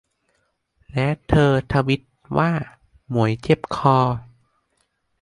[0.91, 2.01] และเธอทวีต
[2.37, 2.51] ว่า
[3.09, 3.97] หมวยเจ็บคอ